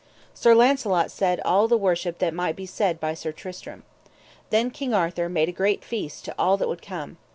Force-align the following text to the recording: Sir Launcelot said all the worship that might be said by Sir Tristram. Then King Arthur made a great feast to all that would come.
Sir 0.33 0.55
Launcelot 0.55 1.11
said 1.11 1.39
all 1.45 1.67
the 1.67 1.77
worship 1.77 2.17
that 2.17 2.33
might 2.33 2.55
be 2.55 2.65
said 2.65 2.99
by 2.99 3.13
Sir 3.13 3.31
Tristram. 3.31 3.83
Then 4.49 4.71
King 4.71 4.95
Arthur 4.95 5.29
made 5.29 5.47
a 5.49 5.51
great 5.51 5.83
feast 5.83 6.25
to 6.25 6.33
all 6.39 6.57
that 6.57 6.67
would 6.67 6.81
come. 6.81 7.17